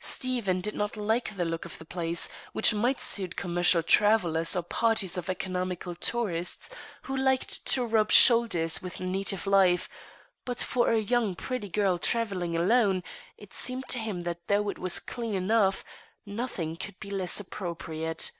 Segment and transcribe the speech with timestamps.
[0.00, 4.62] Stephen did not like the look of the place, which might suit commercial travellers or
[4.62, 6.68] parties of economical tourists
[7.04, 9.88] who liked to rub shoulders with native life;
[10.44, 11.02] but for a
[11.36, 13.02] pretty young girl travelling alone,
[13.38, 15.82] it seemed to him that, though it was clean enough,
[16.26, 18.32] nothing could be less appropriate.